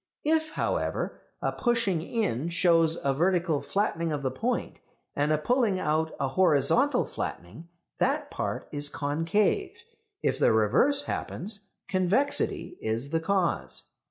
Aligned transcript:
If, 0.25 0.53
however, 0.53 1.21
a 1.43 1.51
pushing 1.51 2.01
in 2.01 2.49
shows 2.49 2.97
a 3.03 3.13
vertical 3.13 3.61
flattening 3.61 4.11
of 4.11 4.23
the 4.23 4.31
point, 4.31 4.79
and 5.15 5.31
a 5.31 5.37
pulling 5.37 5.79
out 5.79 6.11
a 6.19 6.29
horizontal 6.29 7.05
flattening, 7.05 7.67
that 7.99 8.31
part 8.31 8.67
is 8.71 8.89
concave; 8.89 9.73
if 10.23 10.39
the 10.39 10.51
reverse 10.53 11.03
happens, 11.03 11.69
convexity 11.87 12.79
is 12.81 13.11
the 13.11 13.19
cause. 13.19 13.89